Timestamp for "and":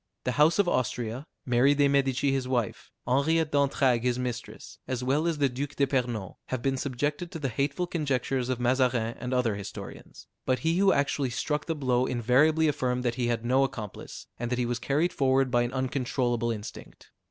9.19-9.31, 14.39-14.49